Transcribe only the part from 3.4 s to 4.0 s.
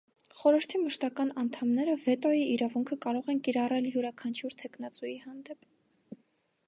կիրառել